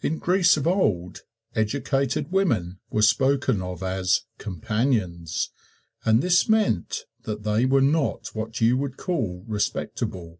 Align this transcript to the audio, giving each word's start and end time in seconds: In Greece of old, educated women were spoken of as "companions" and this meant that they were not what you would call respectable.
In 0.00 0.18
Greece 0.20 0.56
of 0.56 0.68
old, 0.68 1.22
educated 1.56 2.30
women 2.30 2.78
were 2.88 3.02
spoken 3.02 3.60
of 3.60 3.82
as 3.82 4.20
"companions" 4.38 5.50
and 6.04 6.22
this 6.22 6.48
meant 6.48 7.04
that 7.24 7.42
they 7.42 7.66
were 7.66 7.80
not 7.82 8.28
what 8.32 8.60
you 8.60 8.76
would 8.76 8.96
call 8.96 9.44
respectable. 9.48 10.38